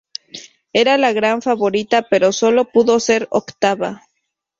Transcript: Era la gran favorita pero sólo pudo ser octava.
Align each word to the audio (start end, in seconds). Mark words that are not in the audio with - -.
Era 0.73 0.97
la 0.97 1.13
gran 1.13 1.43
favorita 1.43 2.01
pero 2.01 2.31
sólo 2.31 2.65
pudo 2.71 2.99
ser 2.99 3.27
octava. 3.29 4.01